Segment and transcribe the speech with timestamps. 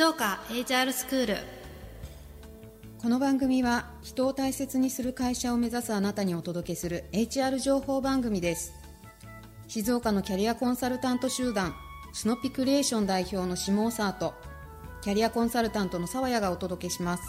[0.00, 1.36] 静岡 HR スクール
[3.02, 8.72] この番組は人を大切にする会社を目指すあなたにお届けする HR 情報番組です。
[9.68, 11.74] 静岡のキャリアコンサルタント集団
[12.14, 14.32] スノピクリエーション代表の下尾沢と
[15.02, 17.22] キャリアコンサルタントの沢谷がお届けします。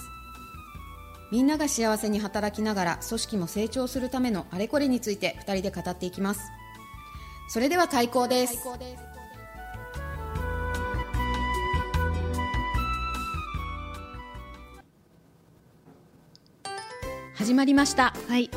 [1.29, 6.39] みんなが幸せに働きながら組織も成長するためのあれこれについて2人で語っていきます。
[7.49, 8.63] それでは開講です
[17.41, 18.13] 始まりました。
[18.27, 18.51] はい。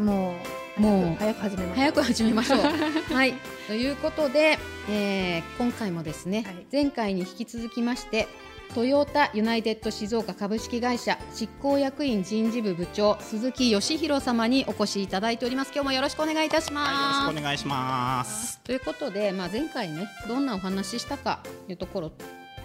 [0.00, 0.34] も
[0.76, 1.14] うもう。
[1.16, 2.60] 早く始めましょ早く始めましょう。
[3.14, 3.34] はい。
[3.68, 4.58] ということで、
[4.90, 6.66] えー今回もですね、はい。
[6.72, 8.26] 前回に引き続きまして
[8.74, 15.70] トヨタユナイテッド静岡株式会社執行役員人事部部長鈴木義弘様にお越しいただいております。
[15.72, 18.58] 今日もよろしくお願いいたします、はい、よろしくお願いします。
[18.64, 22.12] ということで、まあ、前回ねどんなお話ししたかというところ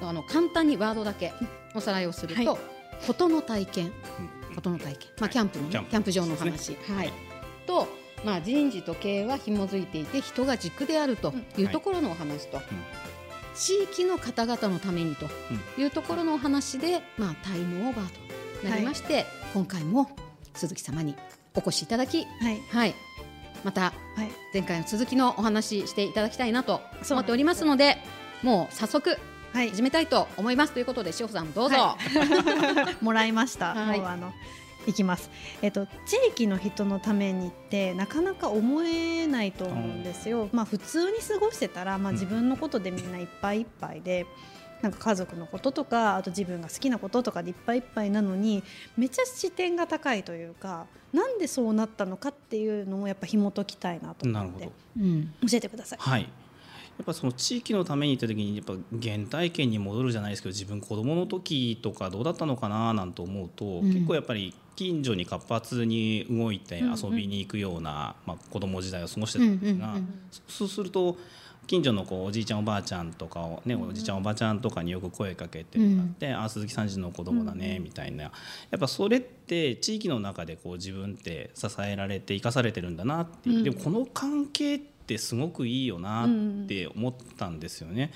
[0.01, 1.33] あの簡単にワードだけ
[1.75, 2.59] おさらいをすると、はい。
[3.05, 3.91] ことの体験
[4.51, 5.89] ことの体験、まあ、キャンプの、ねキャンプ。
[5.89, 7.13] キャンプ場の話、はい、
[7.65, 7.87] と、
[8.23, 12.61] まあ、人事と経営は紐づいていて人が軸であるというところのお話と、
[13.55, 15.27] 地域の方々のためにと
[15.77, 20.09] いうところのお話で、まあ、タイムオーバーとなりまして、今回も
[20.53, 21.15] 鈴木様に
[21.55, 22.61] お越しいただき、うはい。
[22.69, 22.95] はい、
[23.63, 23.91] または
[24.23, 24.31] い。
[24.53, 27.97] 前回の続きのお話ししていただきたいなと思っておりますので
[28.43, 29.17] もう早速
[29.53, 29.69] はい。
[29.69, 31.97] 始めたいと思いますということで志保さんどうぞ、は
[33.01, 33.99] もらいました、はい。
[33.99, 34.33] もうあの
[34.87, 35.29] いきます。
[35.61, 42.15] えっと地域の人のためにってなかなか思えないと思うんですよ、まあ普通に過ごしてたらまあうん。
[42.15, 44.25] 自分のことでみんないっぱいいっぱいで、
[44.81, 48.63] なんか家族のこととかあと自分が好きなこととかでいっぱいいっぱいなのに
[48.97, 54.43] めっちゃ視点が高いというかなんでそうなったのかっていうのもやっぱ紐解きたいなと思って。
[54.43, 54.71] なるほど。
[54.97, 55.33] うん。
[55.47, 55.99] 教えてください。
[55.99, 56.29] はい。
[57.01, 63.91] やっぱその地域のために行った時にやっぱ原体験に戻るじゃないですけど自分子供の時とかどうだったのかななんて思うと、ん。
[63.91, 70.09] 結構やっぱり近所に活発に動いてうんうん遊びに行くような、まあ、子供時代を過ごしてたんですが、うんうんうん。
[70.47, 71.17] そうすると
[71.65, 78.25] 近所のこうおじいちゃんおばあちゃんとかをね、おじいちゃんおばあちゃんとかによく声かけてもらって「あ鈴木さんちの子供だね」みたいな。
[78.25, 78.31] や
[78.75, 83.63] っぱそれって地域の中でこう自分って支えられて生かされてるんだなっていう、うん。
[83.63, 88.11] でもこの関係ってすごくいいよなって思ったんですよね。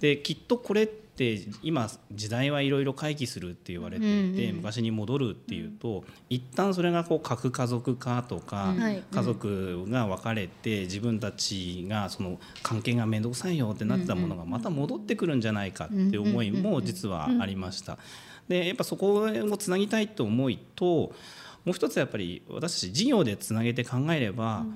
[0.00, 8.74] できっとこれって今時代はいろいろ回帰するって言われていて、うんうん昔に戻るっていうと一旦それがこう核家族化とか、
[9.12, 17.98] 家族が別れて自分たちがその関係が面倒くさいよってなってたものがまた戻ってくるんじゃないかって思いも実はありました。
[18.48, 21.12] でやっぱそこをつなぎたいと思いと
[21.64, 24.66] もう一つやっぱり私たち事業でつなげて考えれば、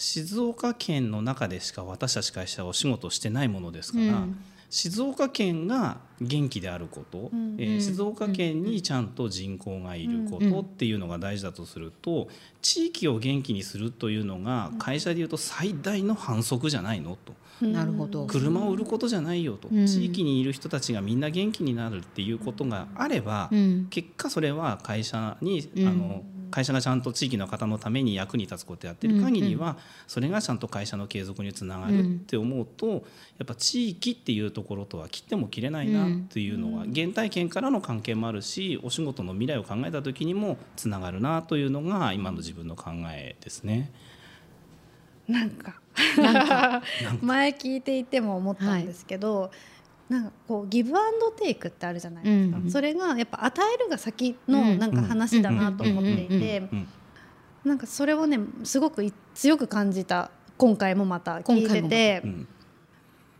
[0.00, 4.38] 静岡県の中でしか私たち会社はお仕事をしてないものですから、うん。
[4.70, 7.56] 静岡県が元気であること、うん。
[7.58, 12.28] えー静岡県にちゃんと人口がいることっていうのが大事だとすると
[12.62, 17.16] 地域を元気にするというのが会社でいうと最大の反則じゃないの？
[17.16, 17.66] と。
[17.66, 18.24] なるほど。
[18.26, 19.84] 車を売ることじゃないよと、うん。
[19.88, 23.88] 地域にいる人たちがみんな元気になるっていうことがあれば、うん。
[23.90, 25.88] 結果それは会社に、うん。
[25.88, 29.76] あの会社がちゃんと地域の方のために役に立つことをやってる限りは、
[30.06, 32.98] それがちゃんと会社の継続につながるって思うと、や
[33.44, 43.90] っぱ地域っていうところとは切っても切れないなっていうのは、原体験からの関係もあるしお仕事の未来を考えた時にもつながるなというのが今の自分の考えですね。
[45.28, 45.74] なんか。
[46.16, 46.82] なんか。
[47.20, 49.50] 前聞いていても思ったんですけど、
[50.08, 52.70] なんかこうギブアンドテイクってあるじゃないですか、うん。
[52.70, 54.54] それがやっぱ与えるが先うん。
[54.54, 56.88] のなんか話だなと思っていてうん。
[57.64, 62.22] なんかそれをねすごくい強く感じた今回もまた聞いてて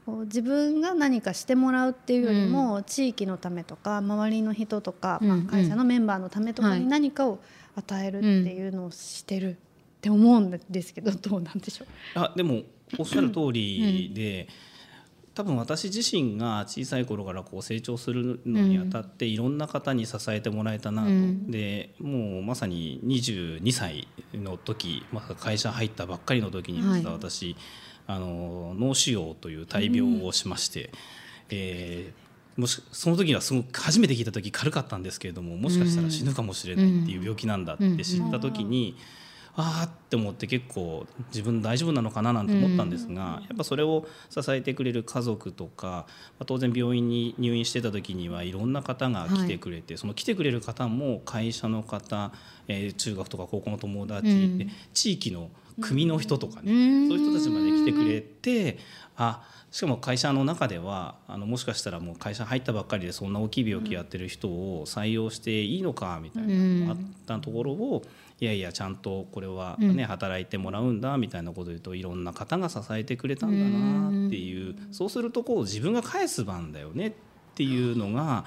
[0.06, 7.40] 自分が何かしてもらうっていうよりも、地域のためとか周りの人とか、まあうん、会社のメンバーのためとかはいに何かを
[7.76, 9.56] 与えるっていうのをしてるっ
[10.00, 11.88] て思うんですけどどうなんでしょう。
[12.14, 12.62] あでも
[12.98, 14.48] おっしゃる通りで、
[15.38, 21.48] 多分私自身が小さい頃からこう成長するのにあたっていろんな方に支えてもらえたなと、うん。
[21.48, 27.54] でもうまさに22歳の時、まあ、会社入ったばっかりの時にはい実は私、
[28.08, 30.90] あの脳腫瘍という大病をしまして、
[31.50, 32.28] えー
[32.60, 38.96] もしその時はすごく初めて聞いた時軽かったんですけれどももしかしたら死ぬかもしれないっていう病気なんだって知った時に、
[39.60, 46.04] ああって思って結構自分大丈夫なのかななんて思ったんですが、やっぱそれを支えてくれる家族とか、ま
[46.40, 52.32] あ当然病院に入院してた時にはいろんな方が来てくれて、その来てくれる方も会社の方、
[52.68, 54.58] えー中学とか高校の友達、うん。
[54.58, 55.50] で地域の
[55.80, 56.76] 組の人とかね、う
[57.06, 57.08] ん。
[57.08, 58.78] そういう人たちまで来てくれて
[59.16, 68.02] あしかも会社の中ではあのもしかしたらもう会社入ったばっかりでそんな大きい病気やってる人を採用していいのかみたいなのがあったところを
[68.40, 77.12] いやいやちゃんとこれはね、働いてもらうんだみたいなことを言うといろんな方が支えてくれたんだなっていうそうするとこう自分が返す番だよねっ
[77.56, 78.44] ていうのが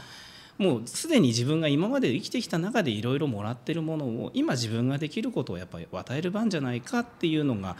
[0.57, 7.75] もうすでに自分が今まで生きてきた中でいろいろもらってるものを今自分ができることをやっぱり与える番じゃないかっていうのが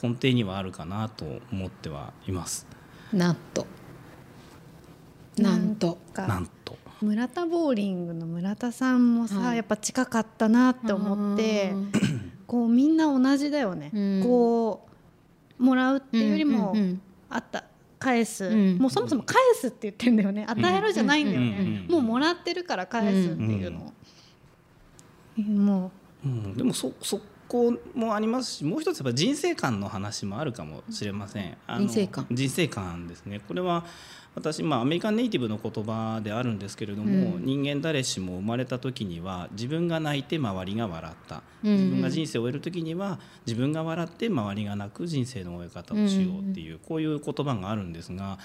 [0.00, 2.66] 根底にはあるかなと思ってはいます。
[3.12, 3.66] なんと。
[5.38, 5.98] なんと。
[6.12, 9.56] かなんと村田ボーリングの村田さんもさ、はい。
[9.56, 11.72] やっぱ近かったなって思って
[12.46, 14.22] こうみんな同じだよね、うん。
[14.22, 14.86] こ
[15.58, 17.00] うもらうっていうよりも、うんうんうん。
[17.28, 17.64] あった
[17.98, 18.78] 返す、うん。
[18.78, 20.46] もうそもそも返すって言ってんだよね。
[20.48, 23.92] 与えるじゃないんだよね、うんうんもうもらってるから返すっていうの。
[25.38, 25.92] を、も
[26.24, 26.28] う。
[26.28, 31.56] ん、でもそそこもありますしもう一つやっぱ人生観の話もあるかもしれません。
[31.78, 32.26] 人生観。
[32.30, 33.40] 人生観ですね。
[33.46, 33.84] これは
[34.34, 37.44] 私、まあ、アメリカンネイティブの言葉であるんですけれども、うん。
[37.44, 41.42] 人間誰しも生まれた時には自分が泣いて周りが笑った。
[41.64, 41.76] うん。
[41.76, 48.38] 自分が人生を終える時には自分が笑って周りが泣く人生の終え方をしようっていう、こういう言葉があるんですが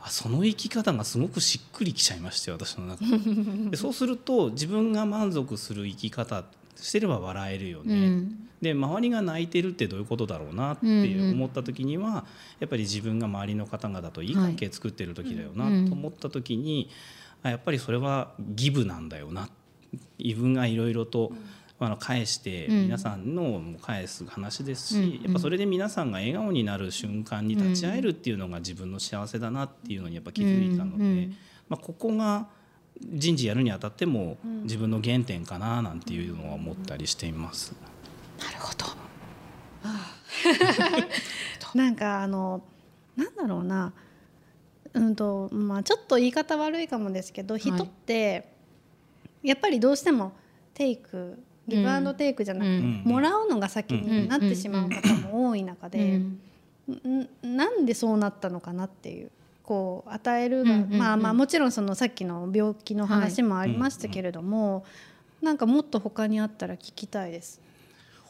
[0.00, 3.70] あその生き方がすごくしっくりきちゃいまして私の中で。
[3.70, 6.44] でそうすると自分が満足する生き方
[6.80, 8.48] してれば笑えるようね、ん。
[8.60, 12.24] で周りが泣いてるってどういうことだろうなって思った時には、
[12.60, 16.90] やっぱり自分が周りの方々といい関係作ってる時だよなはいと思った時に、
[17.42, 19.48] あやっぱりそれはギブなんだよな
[20.18, 21.32] 自分がいろいろと、
[21.80, 22.82] あの返してうん。
[22.82, 25.24] 皆さんのも返す話ですし、うん。
[25.24, 31.28] やっぱそれで皆さんが笑顔になる瞬間に立ち会えるっていうのが自分の幸せだなっていうのにやっぱ気づいたので、
[31.68, 32.48] まあ、ここが
[33.00, 37.74] 人事やるにあたっても自分の原点かななんていうのは思ったりしています。
[38.38, 38.86] なるほど。
[41.74, 42.62] う なんかあの
[43.16, 43.92] なんだろうな。
[44.94, 48.52] うんとまあちょっと言い方悪いかもですけど、人って
[49.42, 50.32] やっぱりどうしても
[50.74, 53.02] テイクギブアンドテイクじゃなくて、うん。
[53.04, 56.40] もらうのが先になってしまう方も多い中で、うん。
[57.20, 59.30] んなんでそうなったのかなっていう
[59.68, 60.98] こう与えるが、うんうんうん。
[60.98, 64.86] まあまあもちろんそのさっきの病気の話もありましたけれども、
[65.42, 67.60] なんかもっと他にあったら聞きたいです。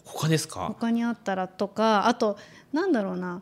[0.04, 0.66] 他ですか？
[0.66, 2.36] 他にあったらとかあと
[2.72, 3.40] なんだろうな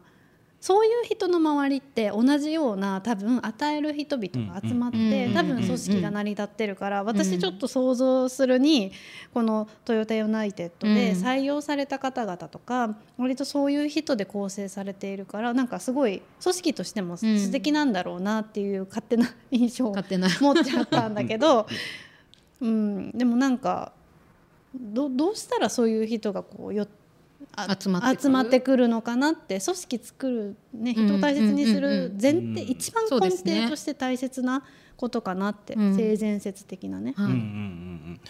[0.61, 5.11] そういう人の周りって同じような多分与える人々が集まっうん。
[5.11, 5.35] てうん。
[5.35, 8.93] 多分組織が成り立ってるから私ちょっと想像するに
[9.32, 11.23] このトヨタユナイテッドでうん。
[11.23, 20.00] 採用された方々とか割とそういう人で構成されているからなんかすごい組織としても素敵なんだろうなっていう勝手な印象を持
[20.52, 21.67] っちゃったんだけど、
[22.61, 23.93] うん、でもなんか
[24.75, 26.88] どどうしたらそういう人がこうよあ
[27.81, 28.23] 集まってくる？
[28.23, 34.62] 集まってくるのかなって組織作る、ね、人を大切にする前提、うん一番根底として大切な
[34.97, 35.97] ことかなって、うん。
[35.97, 37.14] 性善説的なね。
[37.17, 37.26] はい。
[37.26, 37.43] うんうんうんう
[38.12, 38.20] ん。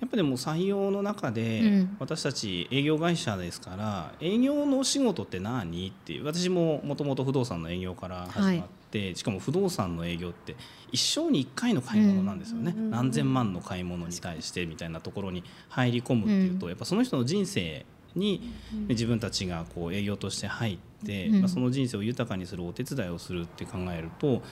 [0.00, 1.96] やっぱでも採用の中で、うん。
[1.98, 10.56] 私たち営業会社ですから営業のお仕事って何っていう私ももともと不動産の営業から始まって、しかも不動産の営業って
[10.92, 17.84] 一生に1回の買い物なんですよね、うん何千万の買い物に対してみたいなところに入り込むっていうと、やっぱその人の人生
[18.14, 18.52] に
[18.88, 21.40] 自分たちがこう営業として入って、うん。
[21.40, 24.42] まあ、その人生を豊かにするお手伝いをするって考えると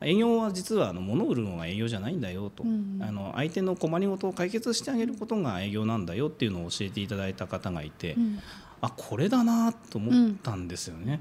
[0.00, 8.38] 営業は実はあの物を売るのが営業じゃないんだよと、うんあの相手の困りごとを解決してあげることが営業なんだよっていうのを教えていただいた方がいて、うん。
[8.80, 11.20] あこれだなと思ったんですよね。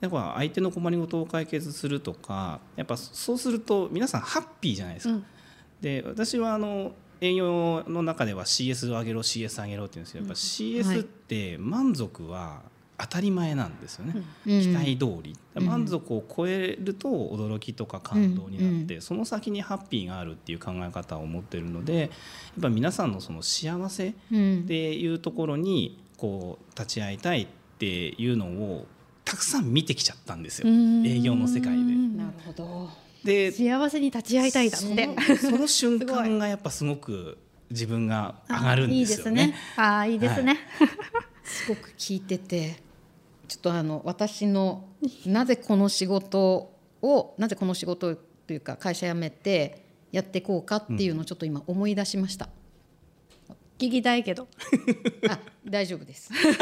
[0.00, 5.14] やっぱ相手の困りごとを解決するとかやっぱそうすると皆さんハッピーじゃないですか。
[5.14, 5.24] うん。
[5.80, 12.62] で私はあの営業の中では CS を上げろ CS 上げろって言うんですけどやっぱ CS って満足は
[12.98, 14.14] 当たり前なんですよね、
[14.46, 14.60] うん。
[14.60, 15.66] 期待通り、うん。
[15.66, 22.10] 満足を超えると驚きとか感動になって、その先にハッピーがあるっていう考え方を持ってるのでやっ
[22.62, 24.60] ぱ皆さんのその幸せうん。
[24.64, 27.46] っていうところにこう立ち会いたいっ
[27.78, 28.86] ていうのを
[29.24, 31.06] たくさん見てきちゃったんですよ、うん。
[31.06, 31.94] 営業の世界で。
[32.18, 32.90] なるほど
[33.24, 35.36] で幸せに立ち会いたいだって。
[35.36, 37.38] その瞬間がやっぱすごく
[37.70, 39.42] 自分が上がるんですよね。
[39.42, 39.54] いいですね。
[39.76, 40.58] ああいいですね。
[41.44, 42.76] すごく聞いてて
[43.48, 44.84] ちょっとあの私の
[45.26, 46.72] なぜこの仕事
[47.02, 52.48] をなぜこの仕事というか会社辞めてやっていこうかっていうのをちょっと今思い出しました、
[53.78, 54.48] 聞きたいけど。
[55.28, 56.54] あ大丈夫ですはい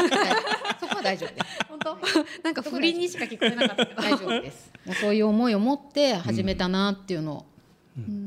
[0.79, 1.97] そこは大丈夫です本当？
[2.43, 4.01] なんか振りにしか聞こえなかったけど。
[4.01, 7.45] 大丈夫です もうそういう思いを持って始めたなっていうのを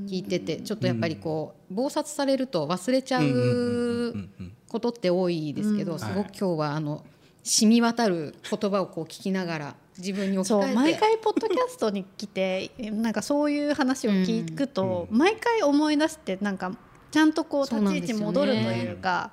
[0.07, 4.29] 聞いててちょっとやっぱりこう忙殺されると忘れちゃう
[4.69, 7.05] ことって多いですけうんどすごく今日はあの
[7.43, 16.73] 染み渡る言葉をこう聞きながら自分に置き換えてそう毎回ポッドキャストに来てなんかそういう話を聞くと、うん毎回思い出してなんか
[17.11, 19.33] ちゃんとこう立ち位置戻るというか。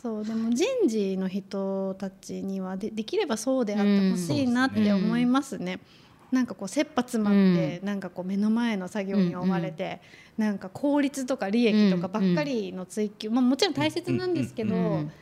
[0.00, 5.80] そうでも人事の人たちにはでできればそうであってほしいなって思いますね。
[6.30, 10.00] なんかこう切羽詰まって、なんかこう目の前の作業に追われて、
[10.36, 15.12] なんか効率とか利益とかばっかりの追求、まあ、もちろん大切なんですけど、うん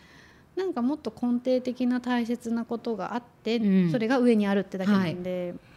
[0.56, 3.90] なんかもっと根底的な大切なことがあって、うん。
[3.90, 5.75] それが上にあるってだけなんで、もう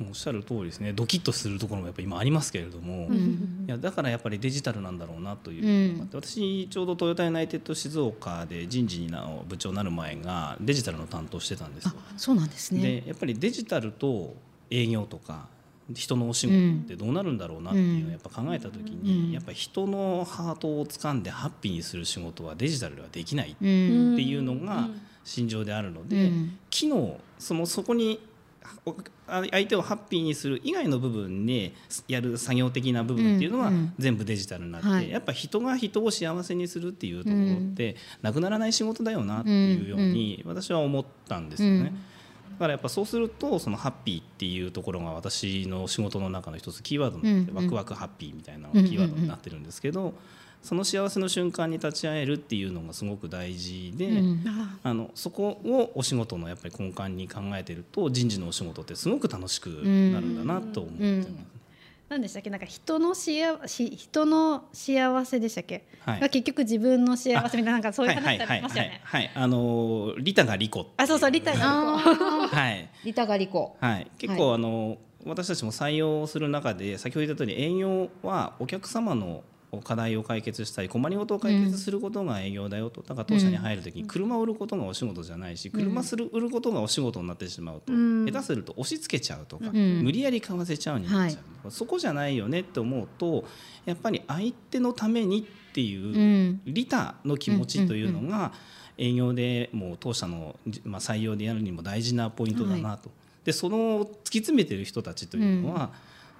[0.00, 11.92] おっしゃる通りですねドキッとするところもやっぱ今ありますけれども、うんいやだからやっぱりデジタルなんだろうなというう私ちょうどトヨタユナイテッド静岡で人事の部長になる前がデジタルの担当してたんですよ。
[11.96, 12.14] あ。
[12.16, 12.82] そうなんですね。
[12.82, 14.36] でやっぱりデジタルと
[14.70, 15.48] 営業とか
[15.92, 24.16] 人のお仕事ってどうなるんだろうなっていうのをやっぱ考えた時に、うんやっぱり人のハートを掴んでハッピーにする仕事はデジタルではできないっうん。
[24.16, 24.88] ていうのが
[25.24, 26.58] 心情であるので、うん。
[26.70, 28.20] 機能そのそこに
[29.26, 31.72] 相手をハッピーにする以外の部分で
[32.08, 33.94] やる作業的な部分っていうのはうんうん。
[33.98, 35.10] 全部デジタルになって、はい。
[35.10, 41.92] やっぱ人が人を幸せにするっていうところってなくならない仕事だよなっていうように私は思ったんですよね。
[42.52, 50.14] だからやっぱそうするとそのハッピーっていうところが私の仕事の中の一つキーワードになって、うんワクワクハッピーみたいなキーワードになってるんですけど、
[50.66, 54.44] その幸せの瞬間に立ち会えるっていうのがすごく大事で、うん。
[54.46, 61.28] ああのそこをお仕事のやっぱり根幹に考えてると人事のお仕事ってすごく楽しくなるんだなと思ってます。
[62.08, 62.50] 何でしたっけ？
[62.50, 66.20] なんか人の幸し人の幸せでしたっけ、はい。
[66.20, 69.00] が結局自分の幸せみたいななんかそういう話ありましたよね。
[69.02, 70.92] はい、あのリタがリコ。
[70.96, 72.46] あそうそうリタがあー。
[72.46, 73.76] はい、リタガリコ。
[73.80, 79.42] はい、結構、あの私たちも採用する中で先ほど言った通り営業はお客様の
[79.84, 88.24] 課題を解決したり困りごとを解決することが営業だよと、だから当社に入る時に車を売ることがお仕事じゃないし、車する売ることがお仕事になってしまうと、うん。
[88.24, 90.02] 下手すると押し付けちゃうとか、ん。
[90.02, 93.44] 無理やり買わせちゃうになっちゃう、そこじゃないよねって思うと
[93.84, 96.60] やっぱり相手のためにっていう、うん。
[96.64, 98.52] 利他の気持ちというのが
[98.98, 103.10] 営業でもう当社の、まあ、採用でやるにも大事なポイントだなと。
[103.44, 105.92] でその突き詰めてる人たちというのは、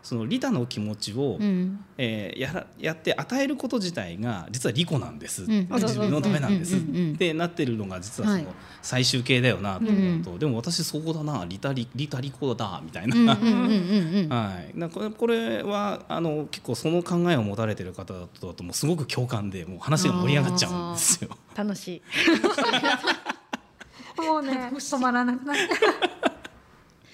[0.07, 1.85] その利他の気持ちを、うん。
[1.99, 5.69] えーやらやって与えること自体が実は利己なんです、ん。
[5.69, 6.81] 自分のためなんです、っ
[7.17, 8.43] てなってるのが実はそはい。
[8.45, 13.37] の最終形だよなと思うと、でも私そこだな利他利利他利己だみたいな。
[14.89, 21.31] これこれはあの結構その考えを持たれてる方だとだともうすごく共感でもう話が盛り上がっちゃうんですよ。
[21.57, 22.03] 楽しい。
[24.23, 25.59] もうね止まらなくなる。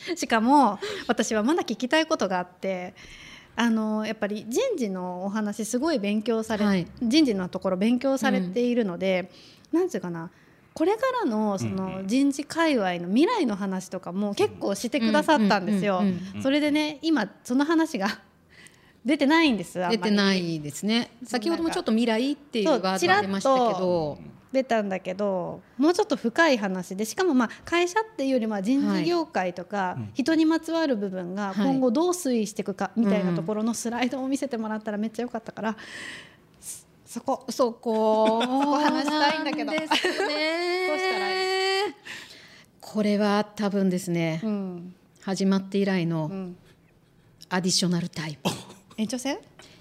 [0.17, 2.95] しかも私はまだ聞きたいことがあって。
[3.55, 6.87] あのやっぱり人事のお話すごい勉強され、はい。
[7.03, 9.31] 人事のところ勉強されているので、
[9.73, 10.31] なんていうかな
[10.75, 12.09] これからのそうんうのん。
[12.09, 15.99] 人事界隈の未来の話とかも結構してくださったんですよ。
[16.01, 16.43] うんうんうんうん。
[16.43, 18.21] それでね今その話が
[19.05, 21.11] 出てないんです出てないですね。
[21.25, 24.19] 先ほどもちょっと未来っていうワードが出ましたけど
[24.53, 30.11] 出たんだけどもうちょっと深い話でしかもまあ会社っていうよりは人事業界とかうん。
[30.15, 31.67] 人にまつわる部分がはい。
[31.67, 35.77] 今後どう推移していくかみたいなところのスライドを見せてもらったらめっちゃ良かったから
[36.61, 37.45] そそこ。
[37.51, 38.41] そここ
[38.79, 39.73] 話したいんだけど。
[39.73, 40.89] なんですね。
[40.89, 41.95] どうしたらい
[42.81, 44.95] これは多分ですね、うん。
[45.23, 46.57] 始まって以来うのん。
[47.49, 48.51] アディショナルタイプ
[48.97, 49.39] 延長戦？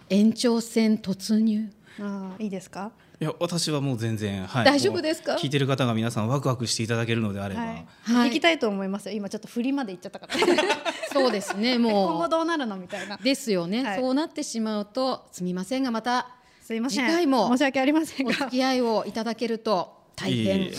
[0.09, 2.91] 延長戦突入ああいいですか？
[3.19, 5.33] いや私はもう全然、はい、大丈夫ですか？
[5.33, 8.29] もう聞いてる方が皆さんワクワクしていただけるのであれば、はい、はい。
[8.29, 9.15] 行きたいと思いますよ。
[9.15, 10.33] 今ちょっと振りまで行っちゃったから。
[11.11, 13.17] そうですね今後もどうなるのみたいな。
[13.19, 13.99] うですよね、はい。
[13.99, 16.29] そうなってしまうとすみませんがまた
[16.61, 17.05] すいません。
[17.05, 18.31] 次回も申し訳ありませんが。
[18.31, 20.71] お付き合いをいただけると大変え。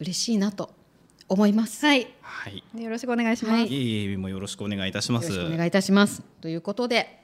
[0.00, 0.74] 嬉しいなと
[1.28, 1.84] 思います。
[1.84, 2.06] はい。
[2.20, 3.54] はい、よろしくお願いします。
[3.54, 3.66] はい。
[3.66, 5.32] いえいえもうよろしくお願いいたします。
[5.32, 6.22] よろしくお願いいたします。
[6.40, 7.18] ということで。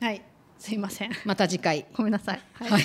[0.00, 0.20] はい、
[0.62, 1.10] すいません。
[1.24, 1.86] また次回。
[1.92, 2.40] ごめんなさい。
[2.54, 2.84] はい、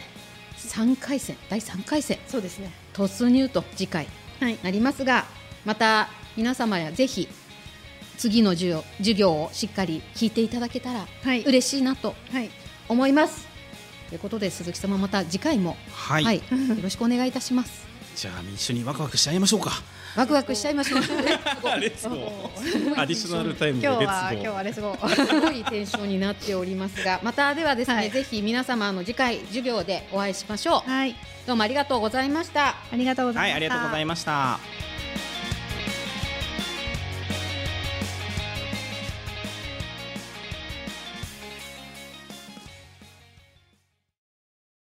[0.58, 2.18] 3回戦第3回戦。
[2.28, 2.72] そうですね。
[2.94, 4.08] 突入と次回
[4.40, 4.58] はい。
[4.64, 5.26] なりますが
[5.66, 7.28] また皆様やぜひ
[8.18, 11.44] 次の授業授業をしっかり聞いていただけたらはい。
[11.44, 12.50] 嬉しいなとはい。
[12.90, 13.48] 思います。
[14.10, 16.44] ということで鈴木様また次回も、はい、はい、よ
[16.84, 17.91] ろしくお願いいたします。
[18.16, 19.72] じゃあ一緒にワクワクしちゃいましょうか。
[20.16, 21.02] ワクワクしちゃいましょう。
[21.02, 27.20] レッツゴーアディショナルタイムで今日レッツゴーは今日はレッツゴーすごいテンションになっておりますが。
[27.24, 28.12] またではですね、はい。
[28.12, 30.90] ぜひ皆様あの次回授業でお会いしましょう。
[30.90, 31.16] はい。
[31.48, 32.76] どうもありがとうございました。
[32.92, 33.42] ありがとうございました。
[33.42, 34.91] はいありがとうございました